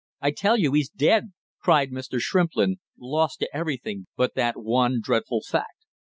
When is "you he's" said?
0.57-0.89